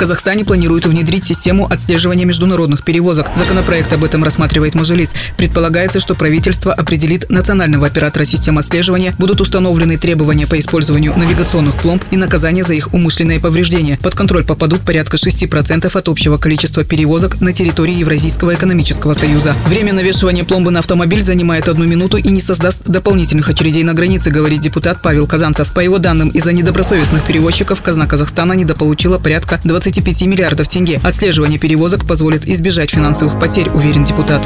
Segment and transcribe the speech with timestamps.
[0.00, 3.26] Казахстане планируют внедрить систему отслеживания международных перевозок.
[3.36, 5.12] Законопроект об этом рассматривает Мажилис.
[5.36, 12.02] Предполагается, что правительство определит национального оператора системы отслеживания, будут установлены требования по использованию навигационных пломб
[12.10, 13.98] и наказания за их умышленное повреждение.
[13.98, 19.54] Под контроль попадут порядка 6% от общего количества перевозок на территории Евразийского экономического союза.
[19.66, 24.30] Время навешивания пломбы на автомобиль занимает одну минуту и не создаст дополнительных очередей на границе,
[24.30, 25.74] говорит депутат Павел Казанцев.
[25.74, 31.00] По его данным, из-за недобросовестных перевозчиков казна Казахстана недополучила порядка 20 25 миллиардов тенге.
[31.02, 34.40] Отслеживание перевозок позволит избежать финансовых потерь, уверен депутат.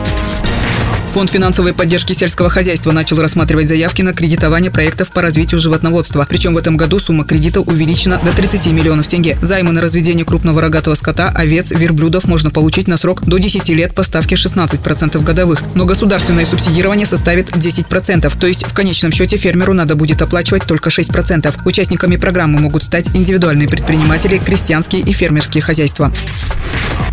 [1.15, 6.27] Фонд финансовой поддержки сельского хозяйства начал рассматривать заявки на кредитование проектов по развитию животноводства.
[6.29, 9.39] Причем в этом году сумма кредита увеличена до 30 миллионов тенге.
[9.41, 13.95] Займы на разведение крупного рогатого скота, овец, верблюдов можно получить на срок до 10 лет
[13.95, 15.63] по ставке 16% годовых.
[15.77, 18.37] Но государственное субсидирование составит 10%.
[18.37, 21.55] То есть в конечном счете фермеру надо будет оплачивать только 6%.
[21.65, 26.11] Участниками программы могут стать индивидуальные предприниматели, крестьянские и фермерские хозяйства.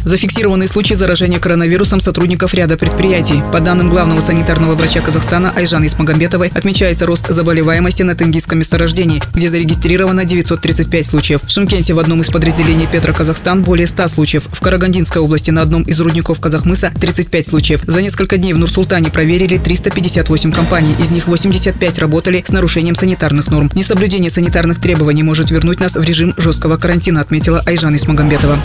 [0.04, 3.44] Зафиксированы случаи заражения коронавирусом сотрудников ряда предприятий.
[3.52, 9.50] По данным главного санитарного врача Казахстана Айжан Исмагамбетовой, отмечается рост заболеваемости на тенгизском месторождении, где
[9.50, 11.42] зарегистрировано 935 случаев.
[11.44, 14.48] В Шымкенте в одном из подразделений Петра Казахстан более 100 случаев.
[14.50, 17.82] В Карагандинской области на одном из рудников Казахмыса 35 случаев.
[17.86, 20.96] За несколько дней в Нур-Султане проверили 358 компаний.
[20.98, 23.70] Из них 85 работали с нарушением санитарных норм.
[23.76, 28.58] Несоблюдение санитарных требований может вернуть нас в режим жесткого карантина, отметила Айжан Исмагамбетова.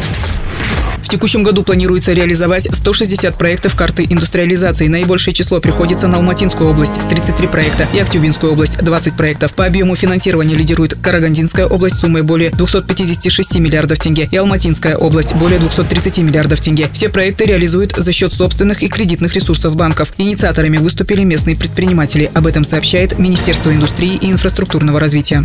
[1.06, 4.88] В текущем году планируется реализовать 160 проектов карты индустриализации.
[4.88, 9.54] Наибольшее число приходится на Алматинскую область– 33 проекта и Актюбинскую область– 20 проектов.
[9.54, 15.60] По объему финансирования лидирует Карагандинская область суммой более 256 миллиардов тенге и Алматинская область– более
[15.60, 16.88] 230 миллиардов тенге.
[16.92, 20.12] Все проекты реализуют за счет собственных и кредитных ресурсов банков.
[20.18, 22.32] Инициаторами выступили местные предприниматели.
[22.34, 25.44] Об этом сообщает Министерство индустрии и инфраструктурного развития.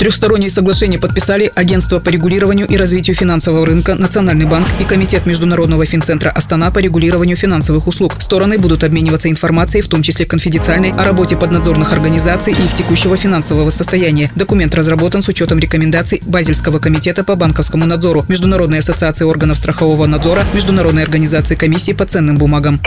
[0.00, 5.84] Трехсторонние соглашения подписали Агентство по регулированию и развитию финансового рынка, Национальный банк и Комитет Международного
[5.84, 8.14] финцентра Астана по регулированию финансовых услуг.
[8.18, 13.18] Стороны будут обмениваться информацией, в том числе конфиденциальной, о работе поднадзорных организаций и их текущего
[13.18, 14.32] финансового состояния.
[14.34, 20.44] Документ разработан с учетом рекомендаций Базельского комитета по банковскому надзору, Международной ассоциации органов страхового надзора,
[20.54, 22.80] Международной организации комиссии по ценным бумагам.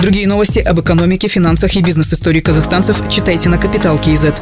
[0.00, 4.40] Другие новости об экономике, финансах и бизнес-истории казахстанцев читайте на Капитал Киезет.